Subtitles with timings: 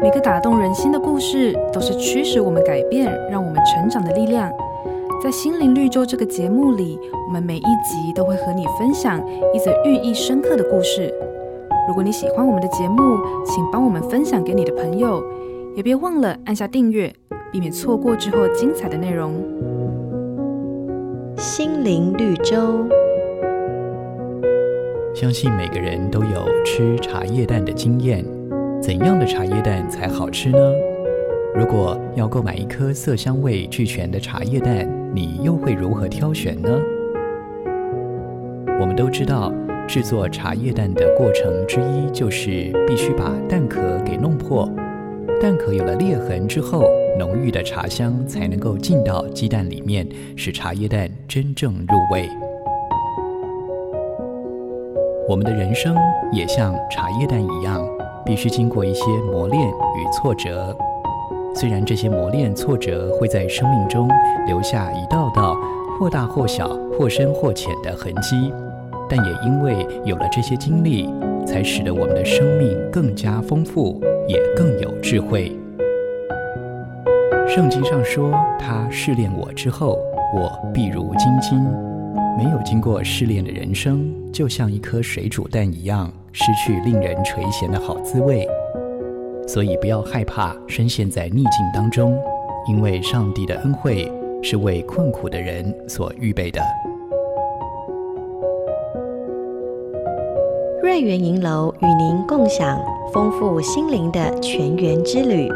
[0.00, 4.48] 每个打动人心的故事，都是驱使我们改变、让我们成长的力量。
[5.20, 9.20] 在心灵绿洲这个节目里，我们每一集都会和你分享
[9.52, 11.12] 一则寓意深刻的故事。
[11.88, 15.20] 如果你喜欢我们的节目，请帮我们分享给你的朋友，
[15.74, 17.12] 也别忘了按下订阅，
[17.50, 19.34] 避免错过之后精彩的内容。
[21.36, 22.86] 心灵绿洲，
[25.12, 28.24] 相信每个人都有吃茶叶蛋的经验。
[28.88, 30.58] 怎样的茶叶蛋才好吃呢？
[31.54, 36.70] 如果要购买一颗色香味俱全的茶叶蛋，你又会如何挑选呢？
[38.80, 39.52] 我们都知道，
[39.86, 44.66] 制作茶叶蛋的过程之一就是必须把蛋壳给弄破。
[45.38, 46.82] 蛋壳有了裂痕之后，
[47.18, 52.26] 浓郁的茶香才能够进到鸡蛋里面，使茶叶蛋真正入味。
[55.28, 55.94] 我们的人生
[56.32, 57.86] 也像茶叶蛋一样，
[58.28, 60.76] 必须经过一些磨练与挫折。
[61.54, 64.06] 虽然这些磨练挫折会在生命中
[64.46, 65.56] 留下一道道
[65.98, 68.52] 或大或小、或深或浅的痕迹，
[69.08, 71.08] 但也因为有了这些经历，
[71.46, 75.50] 才使得我们的生命更加丰富，也更有智慧。
[77.46, 79.98] 圣经上说：“他试炼我之后，
[80.34, 81.58] 我必如精金。”
[82.38, 88.46] 没有经过试炼的人生，就像一颗水煮蛋一样，失去令人垂涎的好滋味。
[89.44, 92.16] 所以不要害怕深陷在逆境当中，
[92.68, 94.08] 因为上帝的恩惠
[94.40, 96.62] 是为困苦的人所预备的。
[100.80, 102.80] 瑞园银楼与您共享
[103.12, 105.50] 丰富心灵的泉源之旅。